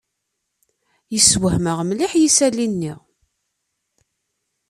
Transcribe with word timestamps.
Yessewhem-aɣ 1.13 1.79
mliḥ 1.89 2.11
yisali-nni. 2.21 2.93